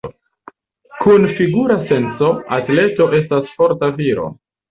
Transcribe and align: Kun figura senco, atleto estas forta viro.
Kun 1.01 1.27
figura 1.39 1.77
senco, 1.91 2.31
atleto 2.59 3.09
estas 3.21 3.55
forta 3.59 3.93
viro. 4.03 4.27